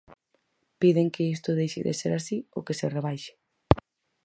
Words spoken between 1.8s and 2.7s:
de ser así ou